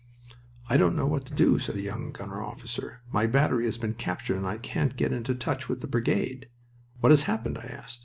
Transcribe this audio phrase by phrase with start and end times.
[0.67, 3.01] "I don't know what to do," said a young gunner officer.
[3.11, 6.49] "My battery has been captured and I can't get into touch with the brigade."
[7.01, 7.99] "What has happened?" I asked.